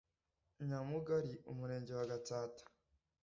Nyamugali 0.69 1.31
umurenge 1.51 1.91
wa 1.99 2.09
gatsata 2.11 2.63